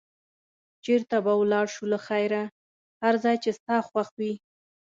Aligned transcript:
چېرته 0.83 1.15
به 1.25 1.33
ولاړ 1.41 1.65
شو 1.73 1.83
له 1.93 1.99
خیره؟ 2.05 2.43
هر 3.03 3.13
ځای 3.23 3.35
چې 3.43 3.49
ستا 3.57 3.75
خوښ 3.87 4.09
وي. 4.19 4.33